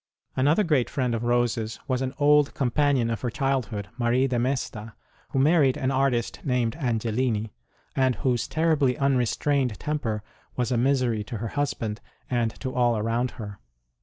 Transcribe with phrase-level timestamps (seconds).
[0.35, 4.25] Another great friend of Rose s was an old com panion of her childhood, Marie
[4.25, 4.95] de Mesta,
[5.29, 7.51] who married an artist named Angellini,
[7.95, 10.23] and whose terribly unrestrained temper
[10.55, 12.01] was a misery to her husband
[12.31, 13.59] and to all around her.